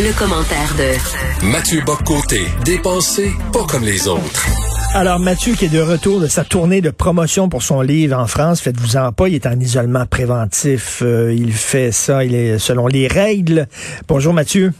[0.00, 4.46] Le commentaire de Mathieu Boccoté, dépensé pas comme les autres.
[4.94, 8.28] Alors Mathieu qui est de retour de sa tournée de promotion pour son livre en
[8.28, 12.86] France, faites-vous-en pas, il est en isolement préventif, euh, il fait ça, il est selon
[12.86, 13.66] les règles.
[14.06, 14.72] Bonjour Mathieu.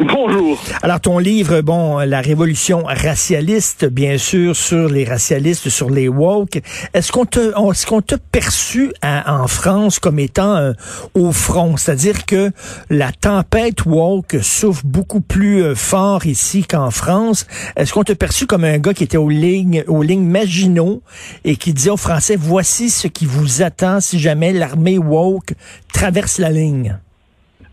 [0.00, 0.60] Bonjour.
[0.82, 6.60] Alors ton livre, bon, la révolution racialiste, bien sûr, sur les racialistes, sur les woke.
[6.94, 10.72] Est-ce qu'on te, est-ce qu'on t'a perçu en France comme étant euh,
[11.14, 12.50] au front, c'est-à-dire que
[12.90, 17.46] la tempête woke souffre beaucoup plus euh, fort ici qu'en France.
[17.76, 21.02] Est-ce qu'on t'a perçu comme un gars qui était aux lignes, aux lignes Maginot
[21.44, 25.54] et qui disait aux Français voici ce qui vous attend si jamais l'armée woke
[25.92, 26.98] traverse la ligne?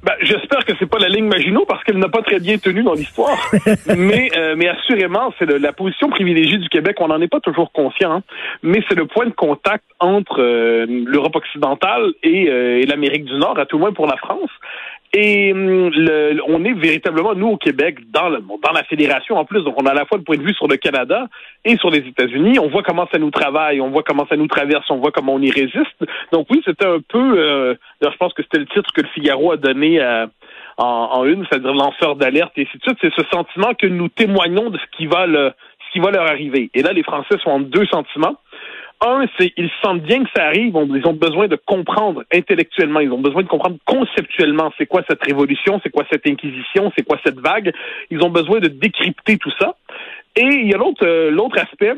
[0.04, 2.82] Ben, j'espère que c'est pas la ligne Maginot parce qu'elle n'a pas très bien tenu
[2.82, 3.38] dans l'histoire.
[3.98, 6.98] mais, euh, mais assurément, c'est la position privilégiée du Québec.
[7.00, 8.24] On n'en est pas toujours conscient, hein.
[8.64, 13.38] mais c'est le point de contact entre euh, l'Europe occidentale et, euh, et l'Amérique du
[13.38, 14.50] Nord, à tout le moins pour la France.
[15.14, 19.44] Et hum, le, on est véritablement, nous, au Québec, dans, le, dans la fédération en
[19.44, 19.62] plus.
[19.64, 21.28] Donc, on a à la fois le point de vue sur le Canada
[21.66, 22.60] et sur les États-Unis.
[22.60, 25.34] On voit comment ça nous travaille, on voit comment ça nous traverse, on voit comment
[25.34, 26.06] on y résiste.
[26.32, 27.38] Donc, oui, c'était un peu...
[27.38, 30.30] Euh, je pense que c'était le titre que le Figaro a donné à,
[30.78, 32.98] en, en, une, c'est-à-dire lanceur d'alerte et ainsi de suite.
[33.02, 35.52] C'est ce sentiment que nous témoignons de ce qui va le,
[35.88, 36.70] ce qui va leur arriver.
[36.74, 38.38] Et là, les Français sont en deux sentiments
[39.02, 43.12] un, c'est ils sentent bien que ça arrive, ils ont besoin de comprendre intellectuellement, ils
[43.12, 47.20] ont besoin de comprendre conceptuellement c'est quoi cette révolution, c'est quoi cette inquisition, c'est quoi
[47.24, 47.74] cette vague.
[48.10, 49.76] Ils ont besoin de décrypter tout ça.
[50.36, 51.94] Et il y a l'autre euh, l'autre aspect,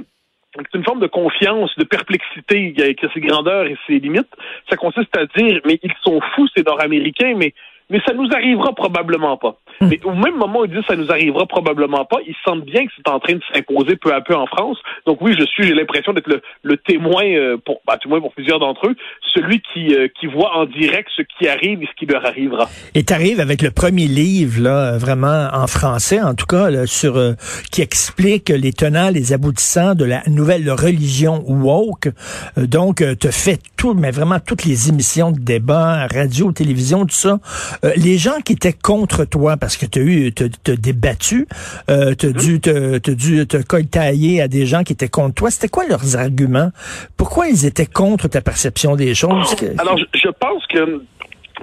[0.55, 4.33] c'est une forme de confiance, de perplexité avec ses grandeurs et ses limites.
[4.69, 7.53] Ça consiste à dire, mais ils sont fous ces Nord-Américains, mais
[7.94, 9.55] mais ça nous arrivera probablement pas.
[9.80, 9.88] Hmm.
[9.88, 12.86] Mais au même moment où ils disent ça nous arrivera probablement pas, ils sentent bien
[12.86, 14.77] que c'est en train de s'imposer peu à peu en France.
[15.05, 16.30] Donc oui, je suis, j'ai l'impression d'être
[16.64, 18.95] le, témoin euh, pour, bah, tout moins pour plusieurs d'entre eux,
[19.36, 22.67] celui qui euh, qui voit en direct ce qui arrive et ce qui leur arrivera.
[22.95, 27.16] Et t'arrives avec le premier livre là, vraiment en français, en tout cas, là, sur
[27.16, 27.33] euh,
[27.71, 32.10] qui explique les tenants, les aboutissants de la nouvelle religion woke.
[32.58, 37.39] donc, te fait tout, mais vraiment toutes les émissions de débat, radio, télévision, tout ça.
[37.83, 41.49] Euh, les gens qui étaient contre toi, parce que tu as eu, t'as débattu,
[41.89, 45.52] euh, tu as dû, te, dû te coltailler à des gens qui étaient contre toi.
[45.52, 46.72] C'était quoi leurs arguments?
[47.17, 49.54] Pourquoi ils étaient contre ta perception des choses?
[49.77, 51.02] Alors, je, pense que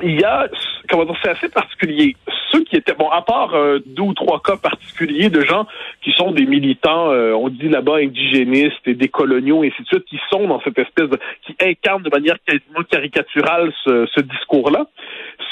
[0.02, 0.46] il y a,
[0.90, 2.16] comment dire, c'est assez particulier.
[2.52, 5.66] Ceux qui étaient, bon, à part euh, deux ou trois cas particuliers de gens
[6.02, 9.86] qui sont des militants, euh, on dit là-bas indigénistes et des coloniaux, et ainsi de
[9.86, 14.20] suite, qui sont dans cette espèce de, qui incarnent de manière quasiment caricaturale ce, ce
[14.20, 14.86] discours-là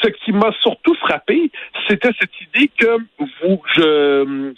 [0.03, 1.51] ce qui m'a surtout frappé,
[1.89, 2.99] c'était cette idée que
[3.43, 4.53] vous, je,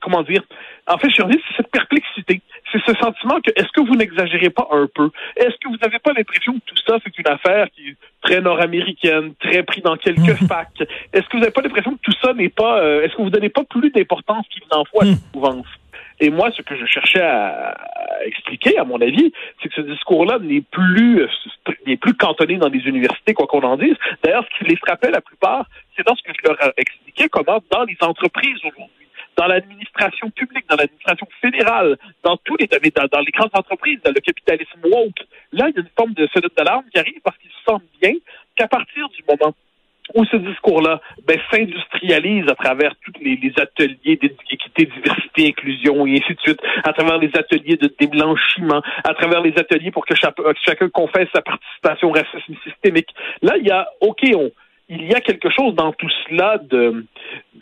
[0.00, 0.42] comment dire,
[0.86, 2.40] en fait, je c'est cette perplexité.
[2.70, 5.10] C'est ce sentiment que, est-ce que vous n'exagérez pas un peu?
[5.36, 9.34] Est-ce que vous n'avez pas l'impression que tout ça, c'est une affaire qui très nord-américaine,
[9.40, 10.48] très pris dans quelques mhm.
[10.48, 10.82] facs?
[11.12, 13.30] Est-ce que vous n'avez pas l'impression que tout ça n'est pas, euh, est-ce que vous
[13.30, 15.66] donnez pas plus d'importance qu'il n'en faut à mouvance?
[16.20, 17.76] Et moi, ce que je cherchais à,
[18.24, 21.26] expliquer, à mon avis, c'est que ce discours-là n'est plus
[21.86, 23.96] n'est plus cantonné dans les universités, quoi qu'on en dise.
[24.22, 25.66] D'ailleurs, ce qui les frappait la plupart,
[25.96, 30.64] c'est dans ce que je leur expliquais comment dans les entreprises aujourd'hui, dans l'administration publique,
[30.68, 35.24] dans l'administration fédérale, dans tous les dans, dans les grandes entreprises, dans le capitalisme woke,
[35.52, 38.12] là, il y a une forme de sonnette d'alarme qui arrive parce qu'ils sentent bien
[38.56, 39.54] qu'à partir du moment
[40.14, 46.34] où ce discours-là ben, s'industrialise à travers tous les, ateliers d'équité, diversité, inclusion et ainsi
[46.34, 50.88] de suite, à travers les ateliers de déblanchiment, à travers les ateliers pour que chacun
[50.90, 53.08] confesse sa participation au racisme systémique.
[53.42, 54.22] Là, il y a, OK,
[54.88, 57.06] il y a quelque chose dans tout cela de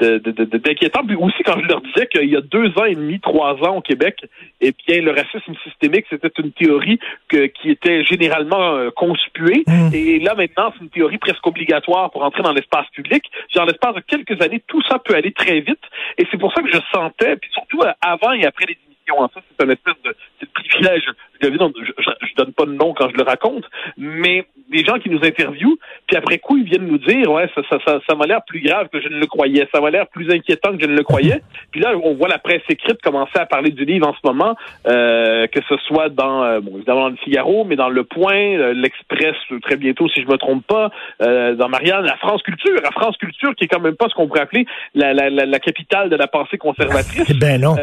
[0.01, 1.05] d'inquiétant.
[1.07, 3.77] Puis aussi, quand je leur disais qu'il y a deux ans et demi, trois ans
[3.77, 4.25] au Québec,
[4.61, 9.63] eh bien, le racisme systémique, c'était une théorie que, qui était généralement euh, conspuée.
[9.67, 9.91] Mm.
[9.95, 13.25] Et là, maintenant, c'est une théorie presque obligatoire pour entrer dans l'espace public.
[13.55, 15.83] Genre, l'espace de quelques années, tout ça peut aller très vite.
[16.19, 19.25] Et c'est pour ça que je sentais, puis surtout euh, avant et après les émissions,
[19.25, 20.15] hein, ça, c'est un espèce de,
[20.55, 21.05] privilège.
[21.43, 23.65] Je, je, donne pas de nom quand je le raconte,
[23.97, 25.79] mais des gens qui nous interviewent,
[26.11, 28.61] puis après coup, ils viennent nous dire, ouais, ça, ça, ça, ça m'a l'air plus
[28.61, 31.05] grave que je ne le croyais, ça m'a l'air plus inquiétant que je ne le
[31.05, 31.41] croyais.
[31.71, 34.57] Puis là, on voit la presse écrite commencer à parler du livre en ce moment,
[34.89, 38.59] euh, que ce soit dans, euh, bon, évidemment dans le Figaro, mais dans Le Point,
[38.59, 40.91] euh, l'Express, très bientôt, si je me trompe pas,
[41.23, 44.15] euh, dans Marianne, la France Culture, la France Culture, qui est quand même pas ce
[44.15, 44.67] qu'on pourrait appeler
[44.97, 47.31] la, la, la, capitale de la pensée conservatrice.
[47.39, 47.77] ben non.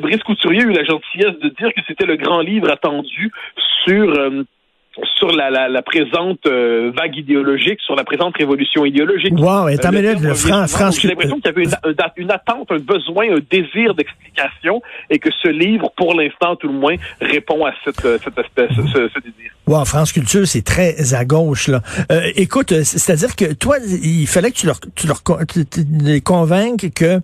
[0.00, 3.30] Brice Couturier a eu la gentillesse de dire que c'était le grand livre attendu
[3.84, 4.30] sur
[5.18, 9.32] sur la, la, la présente euh, vague idéologique, sur la présente révolution idéologique.
[9.32, 13.36] Wow, et euh, le France, J'ai l'impression qu'il y avait une, une, attente, un besoin,
[13.36, 18.04] un désir d'explication, et que ce livre, pour l'instant tout le moins, répond à cette,
[18.04, 19.52] euh, cette espèce, ce, ce, désir.
[19.66, 21.82] Wow, France Culture, c'est très à gauche là.
[22.10, 25.22] Euh, écoute, c'est-à-dire que toi, il fallait que tu leur, tu leur
[26.00, 27.20] les convainques que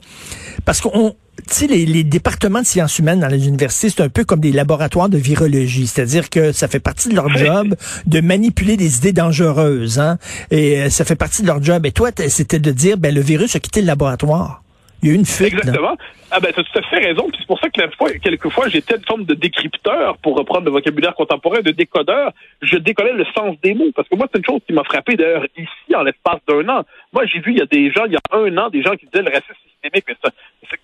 [0.64, 4.24] parce qu'on tu sais, les, départements de sciences humaines dans les universités, c'est un peu
[4.24, 5.86] comme des laboratoires de virologie.
[5.86, 7.74] C'est-à-dire que ça fait partie de leur job
[8.06, 9.98] de manipuler des idées dangereuses.
[9.98, 10.18] Hein?
[10.50, 11.86] Et euh, ça fait partie de leur job.
[11.86, 14.62] Et toi, c'était de dire, ben, le virus a quitté le laboratoire.
[15.02, 15.54] Il y a eu une fuite.
[15.54, 15.96] Exactement.
[16.30, 17.26] Ah ben, tu as tout à fait raison.
[17.36, 20.70] c'est pour ça que la fois, quelquefois, j'étais une forme de décrypteur, pour reprendre le
[20.70, 22.32] vocabulaire contemporain, de décodeur.
[22.60, 23.90] Je décollais le sens des mots.
[23.96, 26.84] Parce que moi, c'est une chose qui m'a frappé, d'ailleurs, ici, en l'espace d'un an.
[27.12, 28.92] Moi, j'ai vu, il y a des gens, il y a un an, des gens
[28.92, 30.30] qui disaient le racisme mais ça,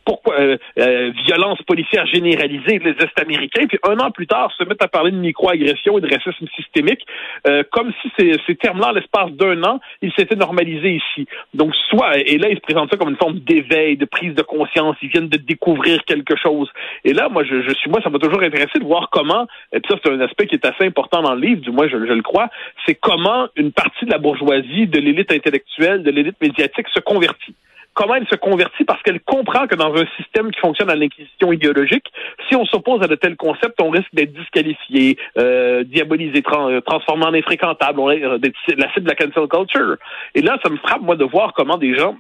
[0.05, 4.83] pourquoi euh, euh, violence policière généralisée les Est-Américains, puis un an plus tard se mettent
[4.83, 7.07] à parler de microagression et de racisme systémique,
[7.47, 11.27] euh, comme si ces, ces termes-là, l'espace d'un an, ils s'étaient normalisés ici.
[11.55, 14.43] Donc, soit, et là, ils se présentent ça comme une forme d'éveil, de prise de
[14.43, 16.71] conscience, ils viennent de découvrir quelque chose.
[17.05, 19.81] Et là, moi, je, je suis, moi, ça m'a toujours intéressé de voir comment, et
[19.81, 21.97] puis ça, c'est un aspect qui est assez important dans le livre, du moins, je,
[21.97, 22.49] je le crois,
[22.87, 27.55] c'est comment une partie de la bourgeoisie, de l'élite intellectuelle, de l'élite médiatique se convertit
[27.95, 31.53] comment elle se convertit parce qu'elle comprend que dans un système qui fonctionne à l'inquisition
[31.53, 32.07] idéologique,
[32.49, 37.25] si on s'oppose à de tels concepts, on risque d'être disqualifié, euh, diabolisé, euh, transformé
[37.25, 38.39] en infréquentable, on euh,
[38.77, 39.97] la cible de la cancel culture.
[40.35, 42.17] Et là, ça me frappe, moi, de voir comment des gens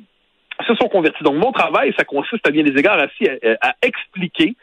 [0.67, 1.23] se sont convertis.
[1.23, 4.57] Donc, mon travail, ça consiste à bien des égards à, à expliquer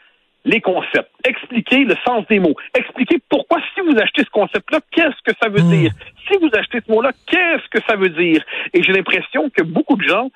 [0.46, 5.20] les concepts, expliquer le sens des mots, expliquer pourquoi si vous achetez ce concept-là, qu'est-ce
[5.24, 5.70] que ça veut hmm.
[5.70, 5.92] dire?
[6.28, 8.42] Si vous achetez ce mot-là, qu'est-ce que ça veut dire?
[8.72, 10.30] Et j'ai l'impression que beaucoup de gens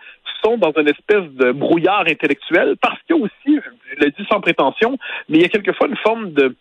[0.44, 3.60] sont dans une espèce de brouillard intellectuel parce qu'il y a aussi,
[3.92, 4.98] je l'ai dit sans prétention,
[5.28, 6.54] mais il y a quelquefois une forme de,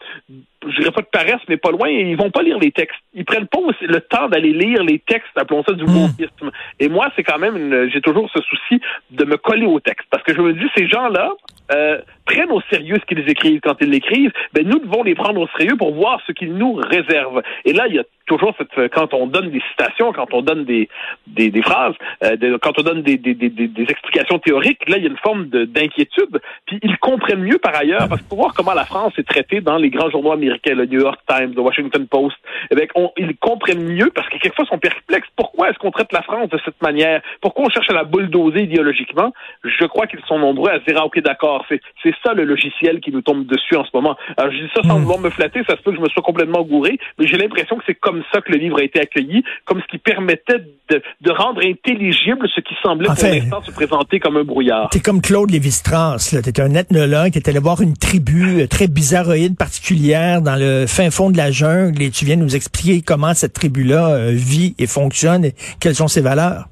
[0.67, 2.99] je dirais pas de paresse, mais pas loin, ils vont pas lire les textes.
[3.13, 6.47] Ils prennent pas aussi le temps d'aller lire les textes, appelons ça du wokisme.
[6.47, 6.51] Hmm.
[6.79, 8.81] Et moi, c'est quand même, j'ai toujours ce souci
[9.11, 11.33] de me coller au texte parce que je me dis, ces gens-là,
[11.71, 15.41] euh, prennent au sérieux ce qu'ils écrivent quand ils l'écrivent, ben nous devons les prendre
[15.41, 17.41] au sérieux pour voir ce qu'ils nous réservent.
[17.65, 20.63] Et là, il y a toujours cette, quand on donne des citations, quand on donne
[20.63, 20.87] des,
[21.25, 25.03] des, des phrases, euh, quand on donne des, des, des, des, explications théoriques, là, il
[25.03, 26.39] y a une forme d'inquiétude.
[26.67, 29.61] Puis ils comprennent mieux par ailleurs, parce que pour voir comment la France est traitée
[29.61, 32.37] dans les grands journaux américains, le New York Times, le Washington Post,
[32.69, 32.85] eh bien,
[33.17, 35.27] ils comprennent mieux parce que quelquefois ils sont perplexes.
[35.35, 37.21] Pourquoi est-ce qu'on traite la France de cette manière?
[37.41, 39.33] Pourquoi on cherche à la bulldozer idéologiquement?
[39.63, 42.99] Je crois qu'ils sont nombreux à se dire, ah, OK, d'accord, c'est ça le logiciel
[42.99, 44.15] qui nous tombe dessus en ce moment.
[44.37, 45.03] Alors, je dis ça sans hmm.
[45.03, 47.77] vouloir me flatter, ça se peut que je me sois complètement gouré, mais j'ai l'impression
[47.77, 50.59] que c'est comme ça que le livre a été accueilli, comme ce qui permettait
[50.89, 54.89] de, de rendre intelligible ce qui semblait pour l'instant se présenter comme un brouillard.
[54.89, 56.41] T'es comme Claude Lévi-Strauss, là.
[56.41, 61.09] T'es un ethnologue, t'es allé voir une tribu euh, très bizarroïde particulière dans le fin
[61.11, 64.87] fond de la jungle et tu viens nous expliquer comment cette tribu-là euh, vit et
[64.87, 66.65] fonctionne et quelles sont ses valeurs.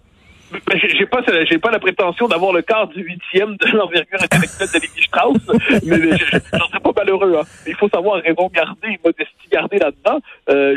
[0.66, 4.68] Ben, j'ai pas, j'ai pas la prétention d'avoir le quart du huitième de l'envergure intellectuelle
[4.74, 5.38] de Lévi Strauss,
[5.86, 6.18] mais
[6.54, 7.38] j'en serais pas malheureux.
[7.40, 7.46] Hein.
[7.68, 10.20] Il faut savoir raison garder, modestie garder là-dedans.
[10.50, 10.76] Euh,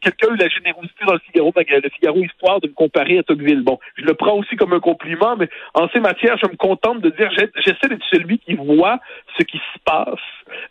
[0.00, 3.22] Quelqu'un a eu la générosité dans le Figaro, le Figaro Histoire, de me comparer à
[3.22, 3.62] Tocqueville.
[3.62, 7.00] Bon, je le prends aussi comme un compliment, mais en ces matières, je me contente
[7.00, 9.00] de dire, j'essaie d'être celui qui voit
[9.38, 10.18] ce qui se passe,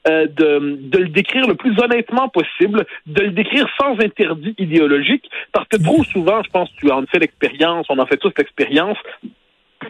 [0.07, 5.29] euh, de, de le décrire le plus honnêtement possible, de le décrire sans interdit idéologique,
[5.51, 8.97] parce que trop souvent, je pense, tu en fais l'expérience, on en fait tous l'expérience,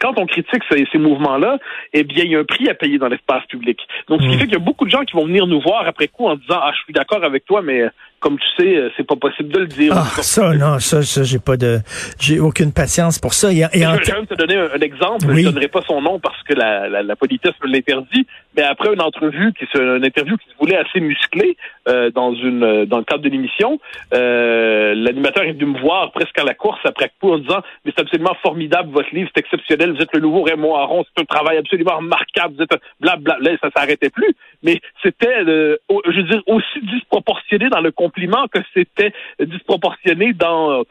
[0.00, 1.58] quand on critique ces, ces mouvements-là,
[1.92, 3.80] eh bien, il y a un prix à payer dans l'espace public.
[4.08, 4.38] Donc, ce qui mm.
[4.38, 6.36] fait qu'il y a beaucoup de gens qui vont venir nous voir après coup en
[6.36, 7.84] disant, ah, je suis d'accord avec toi, mais
[8.20, 9.92] comme tu sais, euh, c'est pas possible de le dire.
[9.96, 11.78] Ah, ça, non, ça, ça j'ai pas de,
[12.20, 13.52] j'ai aucune patience pour ça.
[13.52, 15.26] Et, je vais même te donner un, exemple.
[15.28, 18.26] Je ne donnerai pas son nom parce que la, la, la politesse me l'interdit.
[18.58, 21.56] Mais après une entrevue, qui une interview qui se voulait assez musclée
[21.88, 23.78] euh, dans une, euh, dans le cadre de l'émission,
[24.14, 27.92] euh, l'animateur est venu me voir presque à la course après coup en disant, mais
[27.94, 31.24] c'est absolument formidable votre livre, c'est exceptionnel, vous êtes le nouveau Raymond Aron, c'est un
[31.24, 33.50] travail absolument remarquable, vous êtes blablabla.
[33.52, 34.34] Là, ça s'arrêtait plus.
[34.64, 40.82] Mais c'était, je veux dire, aussi disproportionné dans le que c'était disproportionné dans euh,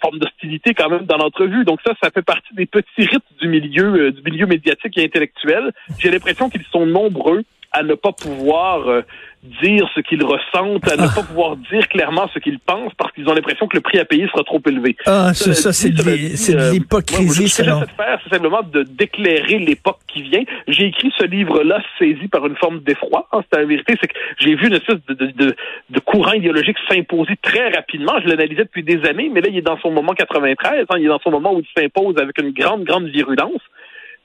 [0.00, 1.64] forme d'hostilité quand même dans l'entrevue.
[1.64, 5.04] Donc ça, ça fait partie des petits rites du milieu, euh, du milieu médiatique et
[5.04, 5.72] intellectuel.
[5.98, 9.02] J'ai l'impression qu'ils sont nombreux à ne pas pouvoir euh,
[9.42, 11.12] dire ce qu'ils ressentent, à ne ah.
[11.14, 14.04] pas pouvoir dire clairement ce qu'ils pensent parce qu'ils ont l'impression que le prix à
[14.04, 14.96] payer sera trop élevé.
[15.06, 17.48] Ah, ça, ça c'est de euh, l'hypocrisie.
[17.48, 20.42] Ce que j'essaie de faire, c'est simplement de d'éclairer l'époque qui vient.
[20.68, 23.28] J'ai écrit ce livre-là saisi par une forme d'effroi.
[23.32, 25.56] Hein, c'est la vérité, c'est que j'ai vu une espèce de, de,
[25.90, 28.12] de, courant idéologique s'imposer très rapidement.
[28.22, 30.86] Je l'analysais depuis des années, mais là, il est dans son moment 93.
[30.88, 33.62] Hein, il est dans son moment où il s'impose avec une grande, grande virulence.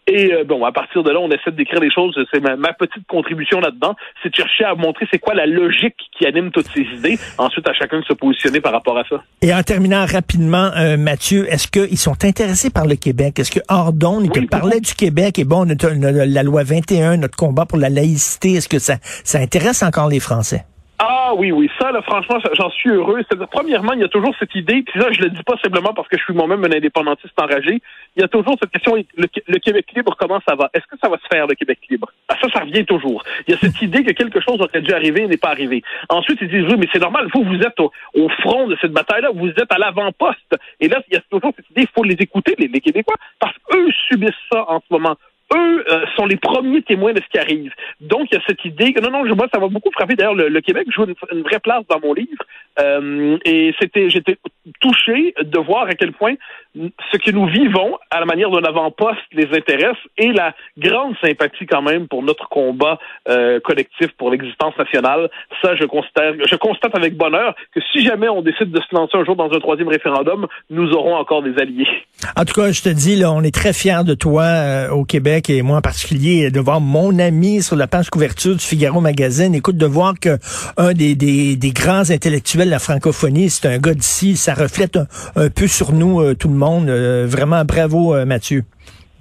[0.07, 2.15] Et euh, bon, à partir de là, on essaie d'écrire les choses.
[2.31, 6.27] C'est ma, petite contribution là-dedans, c'est de chercher à montrer c'est quoi la logique qui
[6.27, 7.17] anime toutes ces idées.
[7.39, 9.23] Ensuite, à chacun de se positionner par rapport à ça.
[9.41, 13.39] Et en terminant rapidement, euh, Mathieu, est-ce qu'ils sont intéressés par le Québec?
[13.39, 15.39] Est-ce que Ordon, il te parlait du Québec?
[15.39, 19.81] Et bon, la loi 21, notre combat pour la laïcité, est-ce que ça, ça intéresse
[19.81, 20.65] encore les Français?
[20.97, 23.21] Ah oui, oui, ça, là, franchement, j'en suis heureux.
[23.27, 25.93] C'est-à-dire, premièrement, il y a toujours cette idée, puis là, je le dis pas simplement
[25.93, 27.81] parce que je suis moi-même un indépendantiste enragé,
[28.15, 30.69] il y a toujours cette question, le, Québec libre, comment ça va?
[30.73, 32.09] Est-ce que ça va se faire, le Québec libre?
[32.29, 33.23] Ah, ça, ça revient toujours.
[33.45, 35.83] Il y a cette idée que quelque chose aurait dû arriver et n'est pas arrivé.
[36.07, 39.31] Ensuite, ils disent, oui, mais c'est normal, vous, vous êtes au, front de cette bataille-là,
[39.35, 40.55] vous êtes à l'avant-poste.
[40.79, 43.15] Et là, il y a toujours cette idée, il faut les écouter, les, les Québécois,
[43.39, 45.17] parce qu'eux subissent ça en ce moment
[45.53, 47.71] eux euh, sont les premiers témoins de ce qui arrive.
[48.01, 50.15] Donc, il y a cette idée que non, non, moi, ça va beaucoup frapper.
[50.15, 52.43] D'ailleurs, le, Québec joue une, vraie place dans mon livre.
[52.79, 54.37] Euh, et c'était, j'étais
[54.79, 56.35] touché de voir à quel point
[56.75, 61.65] ce que nous vivons à la manière d'un avant-poste les intéresse et la grande sympathie
[61.65, 65.29] quand même pour notre combat euh, collectif pour l'existence nationale.
[65.61, 69.17] Ça, je constate, je constate avec bonheur que si jamais on décide de se lancer
[69.17, 71.87] un jour dans un troisième référendum, nous aurons encore des alliés.
[72.35, 75.05] En tout cas, je te dis, là, on est très fiers de toi euh, au
[75.05, 78.99] Québec et moi en particulier de voir mon ami sur la page couverture du Figaro
[78.99, 79.55] Magazine.
[79.55, 80.37] Écoute, de voir que
[80.77, 84.97] un des, des, des grands intellectuels de la francophonie, c'est un gars d'ici, ça reflète
[85.35, 86.64] un, peu sur nous, euh, tout le monde.
[86.65, 88.63] Euh, vraiment, bravo, Mathieu.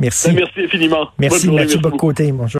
[0.00, 0.32] Merci.
[0.32, 1.08] Merci infiniment.
[1.18, 2.32] Merci, Mathieu Bocoté.
[2.32, 2.50] Bonjour.